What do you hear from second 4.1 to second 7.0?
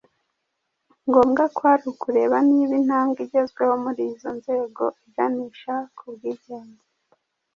izo nzego iganisha ku bwigenge